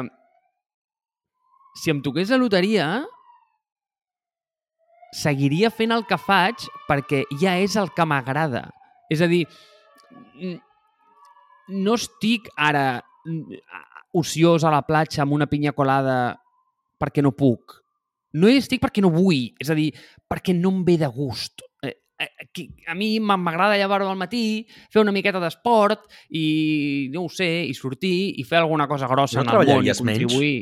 [1.81, 2.85] si em toqués la loteria,
[5.15, 8.69] seguiria fent el que faig perquè ja és el que m'agrada.
[9.11, 9.43] És a dir,
[11.67, 13.03] no estic ara
[14.15, 16.37] ociós a la platja amb una pinya colada
[17.01, 17.79] perquè no puc.
[18.35, 19.91] No hi estic perquè no vull, és a dir,
[20.27, 21.63] perquè no em ve de gust.
[21.85, 27.29] Eh, eh, A mi m'agrada llevar-me al matí, fer una miqueta d'esport i, no ho
[27.31, 30.25] sé, i sortir i fer alguna cosa grossa No en el món i treballaries menys?
[30.25, 30.57] contribuir.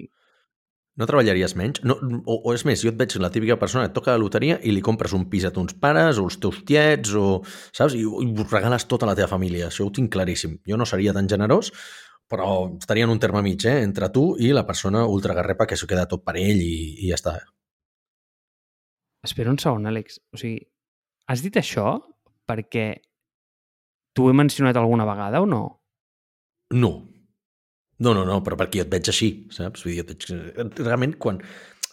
[0.94, 1.80] No treballaries menys?
[1.82, 1.96] No,
[2.30, 4.60] o, o és més, jo et veig la típica persona que et toca la loteria
[4.62, 7.40] i li compres un pis a tons pares o els teus tiets o,
[7.74, 7.96] saps?
[7.98, 9.72] I, i regales tota la teva família.
[9.72, 10.60] Això ho tinc claríssim.
[10.70, 11.72] Jo no seria tan generós,
[12.34, 13.84] però estaria en un terme mig, eh?
[13.86, 17.20] Entre tu i la persona ultragarrepa que s'ho queda tot per ell i, i ja
[17.20, 17.38] està.
[19.24, 20.18] Espera un segon, Àlex.
[20.34, 20.58] O sigui,
[21.30, 21.94] has dit això
[22.50, 22.88] perquè
[24.14, 25.64] t'ho he mencionat alguna vegada o no?
[26.74, 26.94] No.
[28.04, 29.86] No, no, no, però perquè jo et veig així, saps?
[29.86, 30.28] Vull dir, veig...
[30.82, 31.40] Realment, quan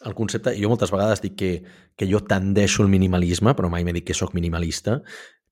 [0.08, 0.56] el concepte...
[0.58, 1.52] Jo moltes vegades dic que,
[1.94, 4.98] que jo tendeixo al minimalisme, però mai m'he dit que sóc minimalista,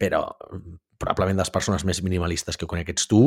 [0.01, 0.25] però
[0.99, 3.23] probablement de les persones més minimalistes que conec ets tu,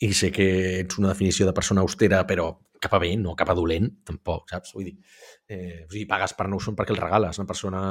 [0.00, 0.48] i sé que
[0.84, 4.46] ets una definició de persona austera, però cap a bé, no cap a dolent, tampoc,
[4.52, 4.72] saps?
[4.76, 4.96] Vull dir,
[5.50, 7.40] eh, o sigui, pagues per no ho són perquè el regales.
[7.42, 7.82] Una persona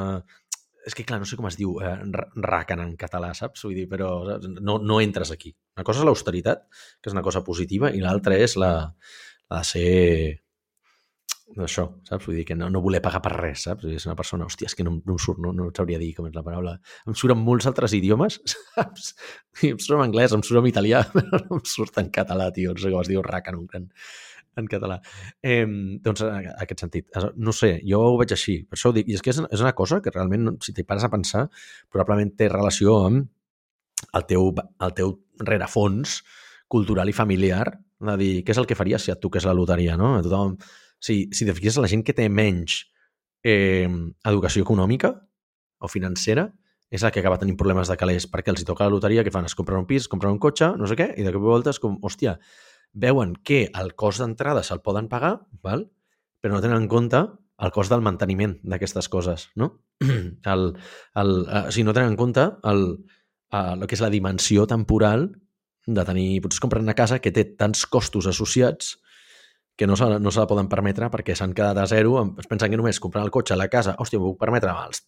[0.88, 1.98] és que, clar, no sé com es diu eh,
[2.48, 3.66] racan en català, saps?
[3.68, 4.10] Vull dir, però
[4.48, 5.52] no, no entres aquí.
[5.76, 6.64] Una cosa és l'austeritat,
[7.02, 8.72] que és una cosa positiva, i l'altra és la,
[9.52, 9.90] la de ser
[11.56, 12.28] això, saps?
[12.28, 13.88] Vull dir que no, no voler pagar per res, saps?
[13.88, 16.28] És una persona, hòstia, és que no, no em surt, no, no sabria dir com
[16.28, 16.76] és la paraula.
[17.08, 18.40] Em surt en molts altres idiomes,
[18.76, 19.14] saps?
[19.64, 22.50] I em surt en anglès, em surt en italià, però no em surt en català,
[22.56, 22.76] tio.
[22.76, 23.88] No sé com es diu raca en,
[24.58, 25.00] en català.
[25.42, 25.64] Eh,
[26.04, 28.60] doncs, en aquest sentit, no sé, jo ho veig així.
[28.68, 29.08] Per això ho dic.
[29.08, 31.48] I és que és, és una cosa que realment, si t'hi pares a pensar,
[31.94, 33.28] probablement té relació amb
[34.18, 34.52] el teu,
[34.84, 35.16] el teu
[35.48, 36.20] rerefons
[36.68, 37.70] cultural i familiar,
[38.04, 40.18] de dir, què és el que faries si et toqués la loteria, no?
[40.18, 40.58] A tothom,
[41.00, 42.84] si, si te fiques la gent que té menys
[43.46, 43.90] eh,
[44.26, 45.14] educació econòmica
[45.80, 46.48] o financera,
[46.90, 49.34] és la que acaba tenint problemes de calés perquè els hi toca la loteria, que
[49.34, 49.46] fan?
[49.46, 51.52] Es compren un pis, es compren un cotxe, no sé què, i de cop i
[51.52, 52.38] volta és com, hòstia,
[52.94, 55.90] veuen que el cost d'entrada se'l poden pagar, val?
[56.42, 57.20] però no tenen en compte
[57.58, 59.72] el cost del manteniment d'aquestes coses, no?
[60.54, 60.68] El,
[61.18, 62.84] el, eh, o sigui, no tenen en compte el,
[63.50, 65.32] el, el que és la dimensió temporal
[65.88, 66.28] de tenir...
[66.46, 68.94] Potser comprar una casa que té tants costos associats
[69.78, 72.74] que no se, no se la poden permetre perquè s'han quedat a zero, es pensen
[72.74, 75.04] que només comprant el cotxe, la casa, hòstia, m'ho puc permetre, els,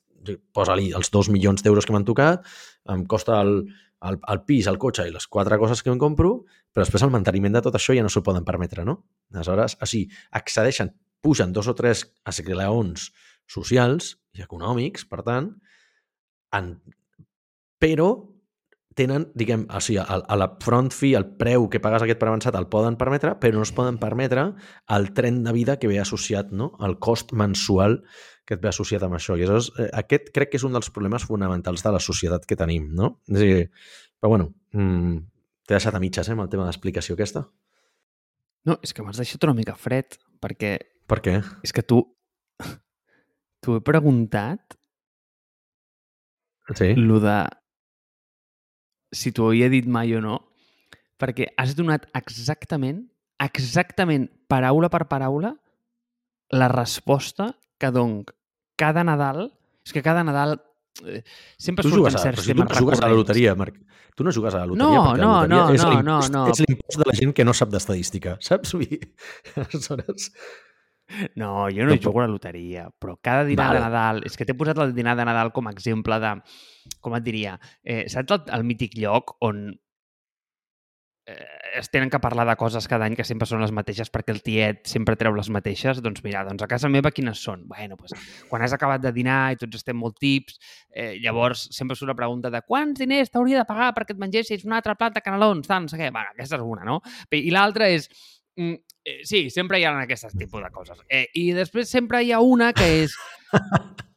[0.53, 2.45] posa-li els dos milions d'euros que m'han tocat,
[2.93, 3.63] em costa el,
[4.05, 6.35] el, el pis, el cotxe i les quatre coses que em compro,
[6.69, 8.99] però després el manteniment de tot això ja no s'ho poden permetre, no?
[9.33, 10.05] Aleshores, així,
[10.37, 10.93] accedeixen,
[11.25, 13.09] pugen dos o tres esglaons
[13.49, 15.55] socials i econòmics, per tant,
[16.55, 16.75] en...
[17.81, 18.11] però
[18.99, 22.57] tenen, diguem, o sigui, a la front fee, el preu que pagues aquest per avançat
[22.59, 24.49] el poden permetre, però no es poden permetre
[24.95, 26.73] el tren de vida que ve associat, no?
[26.85, 28.01] el cost mensual
[28.49, 29.37] que et ve associat amb això.
[29.37, 32.57] I aleshores, eh, aquest crec que és un dels problemes fonamentals de la societat que
[32.59, 33.19] tenim, no?
[33.29, 33.67] És a dir,
[34.17, 35.19] però bueno, mmm,
[35.69, 37.45] t'he deixat a mitges, eh, amb el tema d'explicació aquesta.
[38.65, 40.73] No, és que m'has deixat una mica fred, perquè...
[41.09, 41.37] Per què?
[41.65, 42.01] És que tu...
[43.61, 44.75] T'ho he preguntat...
[46.77, 46.91] Sí?
[46.97, 47.37] Lo de
[49.11, 50.39] si t'ho havia dit mai o no,
[51.19, 53.03] perquè has donat exactament,
[53.43, 55.53] exactament, paraula per paraula,
[56.51, 58.33] la resposta que donc
[58.79, 59.49] cada Nadal,
[59.85, 60.57] és que cada Nadal
[61.05, 61.23] eh,
[61.57, 63.77] sempre tu surten a, certs si temes tu jugues a la loteria, Marc.
[64.15, 66.47] Tu no jugues a la loteria no, perquè no, la loteria no, és no, no,
[66.47, 66.63] no.
[66.67, 68.75] L'impost de la gent que no sap d'estadística, saps?
[69.63, 70.33] Aleshores...
[71.35, 73.79] No, jo no, no jugo a la loteria, però cada dinar vale.
[73.79, 74.23] de Nadal...
[74.29, 76.35] És que t'he posat el dinar de Nadal com a exemple de
[77.01, 79.69] com et diria, eh, saps el, el mític lloc on
[81.29, 84.33] eh, es tenen que parlar de coses cada any que sempre són les mateixes perquè
[84.33, 87.67] el tiet sempre treu les mateixes, doncs mira, doncs a casa meva quines són?
[87.69, 88.15] Bueno, doncs,
[88.49, 90.57] quan has acabat de dinar i tots estem molt tips,
[90.89, 94.65] eh, llavors sempre surt la pregunta de quants diners t'hauria de pagar perquè et mengessis
[94.65, 96.11] una altra plat de canelons, tant, no sé què.
[96.15, 96.99] Bueno, aquesta és una, no?
[97.31, 98.09] I l'altra és,
[98.57, 101.01] mm, eh, sí, sempre hi ha aquests tipus de coses.
[101.09, 103.15] Eh, I després sempre hi ha una que és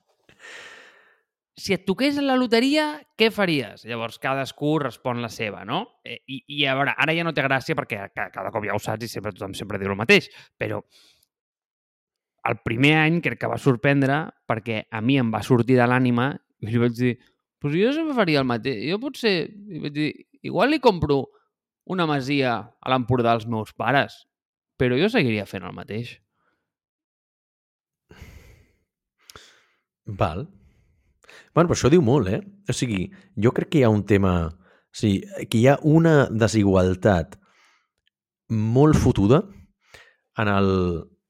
[1.63, 2.87] si et toqués la loteria,
[3.19, 3.87] què faries?
[3.89, 5.85] Llavors, cadascú respon la seva, no?
[6.05, 8.83] Eh, I, i a veure, ara ja no té gràcia perquè cada cop ja ho
[8.83, 10.29] saps i sempre tothom sempre diu el mateix,
[10.59, 10.83] però
[12.51, 16.33] el primer any crec que va sorprendre perquè a mi em va sortir de l'ànima
[16.63, 17.15] i li vaig dir,
[17.63, 18.83] pues jo sempre faria el mateix.
[18.91, 19.37] Jo potser,
[19.71, 20.11] li vaig dir,
[20.43, 21.23] igual li compro
[21.93, 24.25] una masia a l'Empordà als meus pares,
[24.81, 26.17] però jo seguiria fent el mateix.
[30.07, 30.49] Val,
[31.55, 32.41] Bueno, però això diu molt, eh?
[32.69, 33.07] O sigui,
[33.45, 34.35] jo crec que hi ha un tema...
[34.53, 37.39] O sigui, que hi ha una desigualtat
[38.53, 39.41] molt fotuda
[40.41, 40.71] en, el,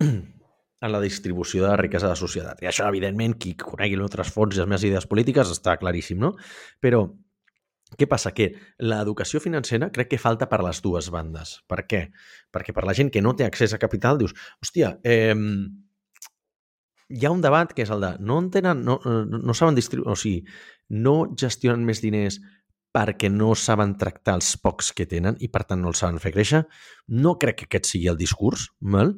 [0.03, 2.63] en la distribució de la riquesa de la societat.
[2.63, 6.35] I això, evidentment, qui conegui altres fons i les meves idees polítiques està claríssim, no?
[6.83, 7.05] Però
[7.99, 8.33] què passa?
[8.37, 8.51] Que
[8.81, 11.59] l'educació financera crec que falta per les dues bandes.
[11.69, 12.03] Per què?
[12.53, 15.35] Perquè per la gent que no té accés a capital dius, hòstia, eh,
[17.13, 19.77] hi ha un debat que és el de no en tenen, no, no, no saben
[19.77, 20.43] distribuir, o sigui,
[21.05, 22.41] no gestionen més diners
[22.93, 26.35] perquè no saben tractar els pocs que tenen i per tant no els saben fer
[26.35, 26.63] créixer.
[27.09, 29.15] No crec que aquest sigui el discurs, val?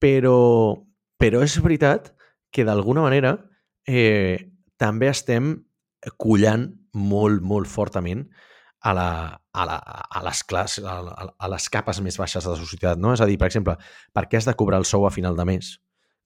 [0.00, 0.36] Però,
[1.20, 2.14] però és veritat
[2.50, 3.34] que d'alguna manera
[3.86, 4.40] eh,
[4.80, 5.52] també estem
[6.16, 8.26] collant molt, molt fortament
[8.80, 9.10] a, la,
[9.52, 12.98] a, la, a, les classes, a, a les capes més baixes de la societat.
[12.98, 13.12] No?
[13.12, 13.76] És a dir, per exemple,
[14.16, 15.76] per què has de cobrar el sou a final de mes?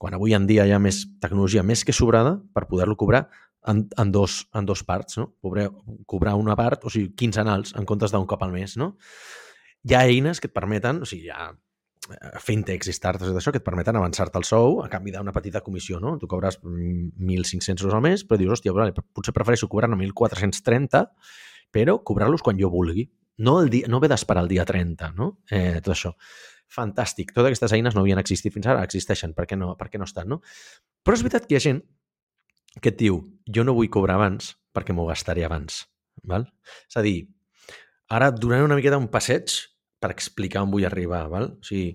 [0.04, 3.22] quan avui en dia hi ha més tecnologia més que sobrada per poder-lo cobrar
[3.64, 5.30] en, en, dos, en dos parts, no?
[5.40, 5.70] Cobrar,
[6.10, 8.94] cobrar una part, o sigui, quinzenals en comptes d'un cop al mes, no?
[9.88, 11.48] Hi ha eines que et permeten, o sigui, hi ha
[12.44, 15.62] fintechs i startups i això que et permeten avançar-te el sou a canvi d'una petita
[15.64, 16.16] comissió, no?
[16.20, 21.04] Tu cobres 1.500 euros al mes, però dius, hòstia, vale, potser prefereixo cobrar-ne 1.430,
[21.72, 23.06] però cobrar-los quan jo vulgui.
[23.44, 25.30] No, el dia, no haver d'esperar el dia 30, no?
[25.50, 26.12] Eh, tot això
[26.74, 27.32] fantàstic.
[27.32, 30.08] Totes aquestes eines no havien existit fins ara, existeixen, per què no, per què no
[30.08, 30.40] estan, no?
[31.04, 31.82] Però és veritat que hi ha gent
[32.80, 35.84] que et diu jo no vull cobrar abans perquè m'ho gastaré abans.
[36.26, 36.48] Val?
[36.88, 37.28] És a dir,
[38.10, 39.54] ara donaré una miqueta un passeig
[40.04, 41.24] per explicar on vull arribar.
[41.32, 41.54] Val?
[41.56, 41.94] O sigui,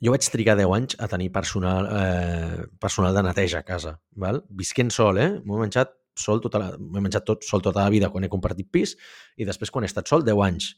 [0.00, 3.96] jo vaig trigar 10 anys a tenir personal, eh, personal de neteja a casa.
[4.14, 4.44] Val?
[4.62, 5.32] Visquent sol, eh?
[5.42, 8.28] M'ho he menjat sol tota la, m'he menjat tot sol tota la vida quan he
[8.28, 8.96] compartit pis
[9.40, 10.74] i després quan he estat sol 10 anys.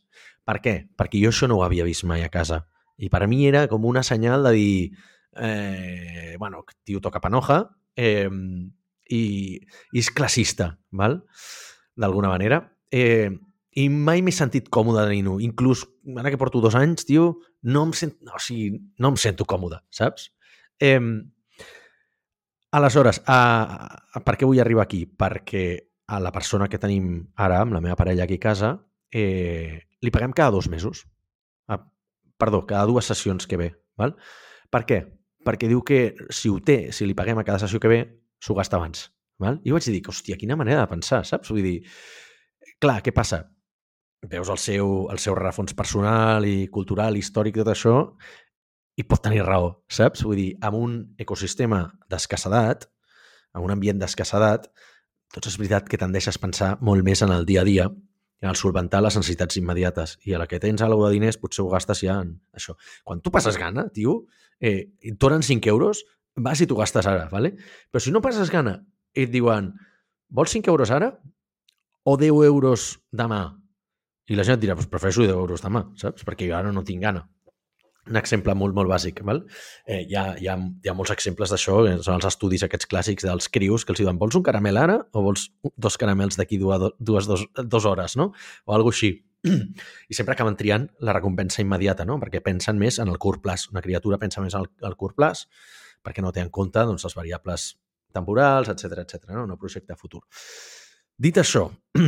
[0.47, 0.75] Per què?
[0.97, 2.63] Perquè jo això no ho havia vist mai a casa.
[2.97, 4.75] I per mi era com una senyal de dir
[5.37, 7.65] eh, bueno, tio toca panoja
[7.97, 8.29] eh,
[9.11, 9.23] i,
[9.93, 11.21] i és classista, val?
[11.97, 12.63] d'alguna manera.
[12.91, 13.29] Eh,
[13.73, 15.39] I mai m'he sentit còmode de nino.
[15.41, 15.87] Inclús,
[16.19, 19.79] ara que porto dos anys, tio, no em, sent, o sigui, no em sento còmode,
[19.89, 20.29] saps?
[20.83, 21.01] Eh,
[22.73, 23.39] aleshores, a,
[24.13, 25.07] a, per què vull arribar aquí?
[25.07, 25.65] Perquè
[26.13, 28.75] a la persona que tenim ara, amb la meva parella aquí a casa,
[29.13, 31.07] eh, li paguem cada dos mesos.
[31.69, 31.81] Ah,
[32.37, 33.71] perdó, cada dues sessions que ve.
[33.97, 34.17] Val?
[34.73, 35.01] Per què?
[35.47, 38.03] Perquè diu que si ho té, si li paguem a cada sessió que ve,
[38.43, 39.09] s'ho gasta abans.
[39.41, 39.61] Val?
[39.65, 41.51] I vaig dir, hòstia, quina manera de pensar, saps?
[41.53, 41.79] Vull dir,
[42.83, 43.47] clar, què passa?
[44.31, 47.97] Veus el seu, el seu rerefons personal i cultural, històric, tot això,
[48.97, 50.23] i pot tenir raó, saps?
[50.27, 51.83] Vull dir, amb un ecosistema
[52.13, 52.87] d'escassedat,
[53.57, 54.69] en un ambient d'escassedat,
[55.33, 57.89] doncs és veritat que tendeixes a pensar molt més en el dia a dia
[58.43, 60.17] en el solventar les necessitats immediates.
[60.27, 62.75] I a la que tens alguna de diners potser ho gastes ja en això.
[63.07, 64.25] Quan tu passes gana, tio,
[64.61, 66.03] eh, et donen 5 euros,
[66.35, 67.55] vas i t'ho gastes ara, ¿vale?
[67.91, 68.81] però si no passes gana
[69.15, 69.73] i et diuen
[70.29, 71.13] vols 5 euros ara
[72.03, 73.62] o 10 euros demà?
[74.31, 76.27] I la gent et dirà, pues prefereixo 10 euros demà, saps?
[76.27, 77.25] Perquè jo ara no tinc gana.
[78.11, 79.21] Un exemple molt, molt bàsic.
[79.27, 79.43] Val?
[79.87, 82.89] Eh, hi, ha, hi, ha, hi ha molts exemples d'això, eh, són els estudis aquests
[82.91, 86.59] clàssics dels crius que els diuen vols un caramel ara o vols dos caramels d'aquí
[86.59, 88.33] dues, dues dos, dos hores, no?
[88.67, 89.13] O alguna així.
[90.11, 92.19] I sempre acaben triant la recompensa immediata, no?
[92.23, 93.69] Perquè pensen més en el curt plaç.
[93.71, 95.47] Una criatura pensa més en el, el curt plaç
[96.03, 97.69] perquè no té en compte doncs, les variables
[98.13, 99.31] temporals, etc etc.
[99.31, 99.47] no?
[99.47, 100.23] no projecte futur.
[101.19, 101.69] Dit això,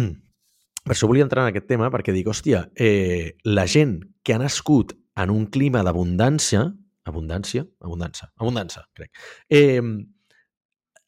[0.85, 4.41] per això volia entrar en aquest tema, perquè dic, hòstia, eh, la gent que ha
[4.43, 6.67] nascut en un clima d'abundància,
[7.09, 9.11] abundància, abundància, abundància, crec,
[9.49, 9.81] eh,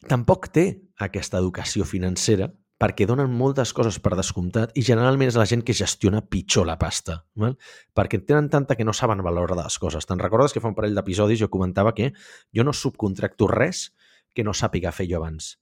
[0.09, 0.71] tampoc té
[1.05, 5.77] aquesta educació financera perquè donen moltes coses per descomptat i generalment és la gent que
[5.77, 7.57] gestiona pitjor la pasta, val?
[7.97, 10.05] perquè tenen tanta que no saben valorar les coses.
[10.05, 12.13] Te'n recordes que fa un parell d'episodis jo comentava que
[12.53, 13.91] jo no subcontracto res
[14.37, 15.55] que no sàpiga fer jo abans.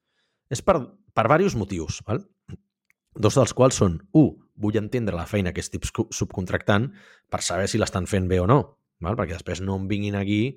[0.50, 0.80] És per,
[1.14, 2.02] per diversos motius.
[2.06, 2.24] Val?
[3.14, 6.90] Dos dels quals són, un, vull entendre la feina que estic subcontractant
[7.30, 8.60] per saber si l'estan fent bé o no,
[9.02, 9.18] val?
[9.18, 10.56] perquè després no em vinguin aquí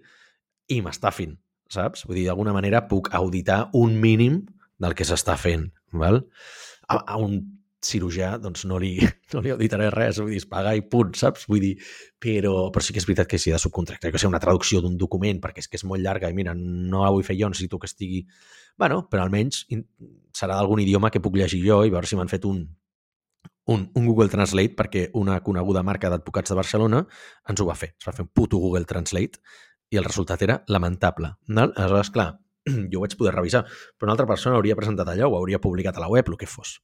[0.70, 1.38] i m'estafin,
[1.74, 2.06] saps?
[2.06, 4.44] Vull dir, d'alguna manera puc auditar un mínim
[4.78, 5.70] del que s'està fent.
[5.94, 6.22] Val?
[6.88, 7.57] A, a un
[7.88, 8.94] cirurgià doncs no li,
[9.34, 11.48] no li auditaré res, vull dir, es paga i punt, saps?
[11.52, 11.74] Vull dir,
[12.24, 14.98] però, però sí que és veritat que si de subcontractar, que sigui una traducció d'un
[15.00, 17.80] document, perquè és que és molt llarga i mira, no la vull fer jo, necessito
[17.80, 18.26] que estigui...
[18.78, 19.64] bueno, però almenys
[20.38, 22.66] serà d'algun idioma que puc llegir jo i veure si m'han fet un,
[23.68, 27.04] un, un Google Translate perquè una coneguda marca d'advocats de Barcelona
[27.50, 27.94] ens ho va fer.
[28.00, 29.42] Es va fer un puto Google Translate
[29.92, 31.36] i el resultat era lamentable.
[31.48, 31.68] No?
[31.76, 32.32] Aleshores, clar,
[32.92, 33.64] jo ho vaig poder revisar,
[33.98, 36.50] però una altra persona hauria presentat allò, o hauria publicat a la web, el que
[36.50, 36.78] fos.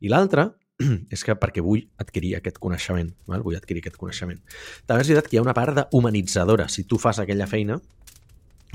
[0.00, 0.50] I l'altra
[1.14, 3.44] és que perquè vull adquirir aquest coneixement, val?
[3.46, 4.40] vull adquirir aquest coneixement.
[4.86, 6.68] També és veritat que hi ha una part humanitzadora.
[6.68, 7.80] Si tu fas aquella feina,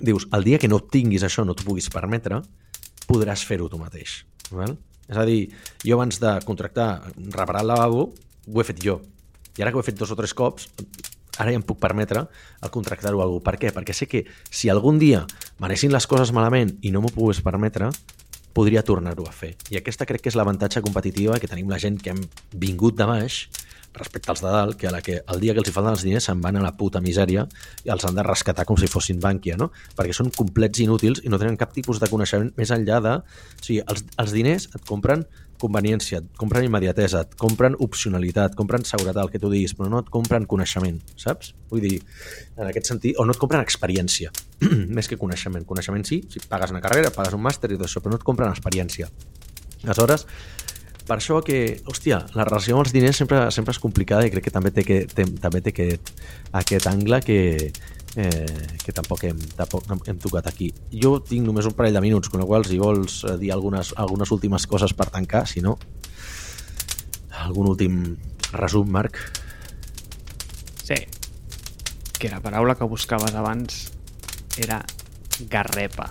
[0.02, 2.42] dius, el dia que no tinguis això, no t'ho puguis permetre,
[3.08, 4.24] podràs fer-ho tu mateix.
[4.52, 4.78] Val?
[5.06, 5.52] És a dir,
[5.86, 8.08] jo abans de contractar reparar el lavabo,
[8.50, 9.00] ho he fet jo.
[9.56, 10.68] I ara que ho he fet dos o tres cops,
[11.38, 12.26] ara ja em puc permetre
[12.62, 13.42] el contractar-ho a algú.
[13.44, 13.72] Per què?
[13.76, 15.26] Perquè sé que si algun dia
[15.60, 17.92] m'anessin les coses malament i no m'ho pogués permetre,
[18.56, 19.56] podria tornar-ho a fer.
[19.70, 22.22] I aquesta crec que és l'avantatge competitiva que tenim la gent que hem
[22.56, 23.46] vingut de baix
[23.96, 26.04] respecte als de dalt, que a la que el dia que els hi falten els
[26.04, 27.46] diners se'n van a la puta misèria
[27.86, 29.70] i els han de rescatar com si fossin bànquia, no?
[29.96, 33.16] Perquè són complets inútils i no tenen cap tipus de coneixement més enllà de...
[33.22, 35.26] O sigui, els, els diners et compren
[35.62, 40.02] conveniència, et compren immediatesa, et compren opcionalitat, compren seguretat, el que tu diguis, però no
[40.04, 41.54] et compren coneixement, saps?
[41.72, 42.00] Vull dir,
[42.58, 44.34] en aquest sentit, o no et compren experiència,
[44.98, 45.66] més que coneixement.
[45.68, 48.28] Coneixement sí, si pagues una carrera, pagues un màster i tot això, però no et
[48.28, 49.10] compren experiència.
[49.86, 50.26] Aleshores,
[51.06, 54.48] per això que, hòstia, la relació amb els diners sempre, sempre és complicada i crec
[54.48, 56.12] que també té, que, té, també té aquest,
[56.58, 57.40] aquest angle que,
[58.18, 60.72] eh, que tampoc hem, tampoc hem tocat aquí.
[60.90, 63.94] Jo tinc només un parell de minuts, con la qual si vols eh, dir algunes,
[64.02, 65.78] algunes últimes coses per tancar, si no,
[67.46, 68.02] algun últim
[68.56, 69.20] resum, Marc?
[70.86, 70.98] Sí,
[72.18, 73.92] que la paraula que buscaves abans
[74.58, 74.82] era
[75.52, 76.10] garrepa.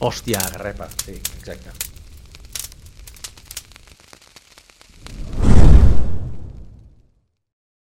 [0.00, 1.85] Hòstia, garrepa, sí, exacte.